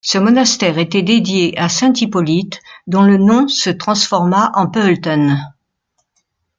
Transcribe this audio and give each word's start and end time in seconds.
Ce 0.03 0.17
monastère 0.17 0.79
était 0.79 1.03
dédié 1.03 1.55
à 1.59 1.69
saint 1.69 1.93
Hippolyte 1.93 2.59
dont 2.87 3.03
le 3.03 3.17
nom 3.19 3.47
se 3.47 3.69
transforma 3.69 4.51
en 4.55 4.65
Pölten. 4.67 5.37